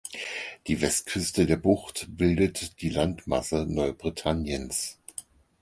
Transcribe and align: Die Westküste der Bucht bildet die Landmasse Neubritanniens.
Die 0.65 0.81
Westküste 0.81 1.45
der 1.45 1.57
Bucht 1.57 2.07
bildet 2.09 2.81
die 2.81 2.89
Landmasse 2.89 3.67
Neubritanniens. 3.69 4.97